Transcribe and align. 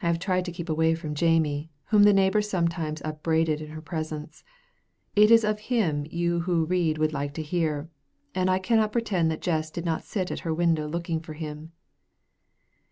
I 0.00 0.06
have 0.06 0.20
tried 0.20 0.44
to 0.44 0.52
keep 0.52 0.68
away 0.68 0.94
from 0.94 1.16
Jamie, 1.16 1.72
whom 1.86 2.04
the 2.04 2.12
neighbors 2.12 2.48
sometimes 2.48 3.02
upbraided 3.04 3.60
in 3.60 3.70
her 3.70 3.82
presence. 3.82 4.44
It 5.16 5.32
is 5.32 5.42
of 5.42 5.58
him 5.58 6.06
you 6.12 6.38
who 6.42 6.64
read 6.64 6.96
would 6.98 7.12
like 7.12 7.34
to 7.34 7.42
hear, 7.42 7.90
and 8.36 8.48
I 8.48 8.60
cannot 8.60 8.92
pretend 8.92 9.32
that 9.32 9.42
Jess 9.42 9.72
did 9.72 9.84
not 9.84 10.04
sit 10.04 10.30
at 10.30 10.38
her 10.46 10.54
window 10.54 10.86
looking 10.86 11.18
for 11.18 11.32
him. 11.32 11.72